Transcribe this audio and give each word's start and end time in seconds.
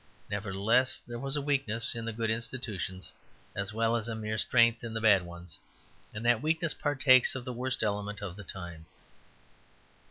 Nevertheless, 0.31 0.99
there 1.05 1.19
was 1.19 1.35
a 1.35 1.43
weakness 1.43 1.93
in 1.93 2.05
the 2.05 2.11
good 2.11 2.31
institutions 2.31 3.13
as 3.55 3.71
well 3.71 3.95
as 3.95 4.07
a 4.07 4.15
mere 4.15 4.39
strength 4.39 4.83
in 4.83 4.95
the 4.95 4.99
bad 4.99 5.21
ones; 5.23 5.59
and 6.11 6.25
that 6.25 6.41
weakness 6.41 6.73
partakes 6.73 7.35
of 7.35 7.45
the 7.45 7.53
worst 7.53 7.83
element 7.83 8.19
of 8.19 8.35
the 8.35 8.43
time. 8.43 8.87